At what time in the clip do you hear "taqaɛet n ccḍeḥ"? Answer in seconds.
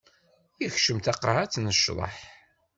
1.05-2.15